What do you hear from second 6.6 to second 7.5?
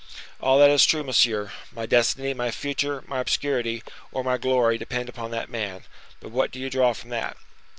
draw from that?"